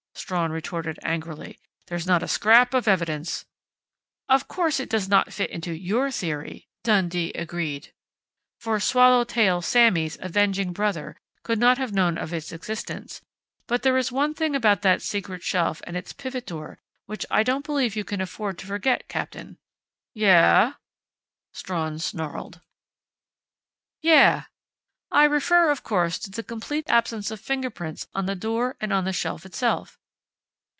[0.13, 1.59] Strawn retorted angrily.
[1.87, 3.45] "There's not a scrap of evidence"
[4.29, 7.91] "Of course it does not fit into your theory," Dundee agreed,
[8.57, 13.21] "for 'Swallow tail Sammy's' avenging brother could not have known of its existence,
[13.67, 17.41] but there is one thing about that secret shelf and its pivot door which I
[17.43, 19.57] don't believe you can afford to forget, Captain!"
[20.13, 20.75] "Yeah?"
[21.51, 22.61] Strawn snarled.
[24.01, 24.45] "Yeah!...
[25.11, 29.03] I refer, of course, to the complete absence of fingerprints on the door and on
[29.03, 29.97] the shelf itself!